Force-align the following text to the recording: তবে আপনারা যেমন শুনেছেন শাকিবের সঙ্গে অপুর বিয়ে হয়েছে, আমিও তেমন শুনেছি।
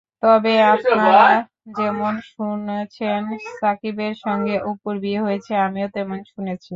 তবে 0.23 0.53
আপনারা 0.73 1.25
যেমন 1.77 2.13
শুনেছেন 2.31 3.21
শাকিবের 3.57 4.13
সঙ্গে 4.25 4.55
অপুর 4.71 4.93
বিয়ে 5.03 5.23
হয়েছে, 5.25 5.51
আমিও 5.67 5.87
তেমন 5.95 6.19
শুনেছি। 6.31 6.69